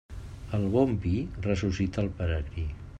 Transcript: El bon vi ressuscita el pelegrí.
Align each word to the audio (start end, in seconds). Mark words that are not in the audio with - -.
El 0.57 0.63
bon 0.77 0.95
vi 1.05 1.13
ressuscita 1.49 2.05
el 2.07 2.13
pelegrí. 2.23 2.69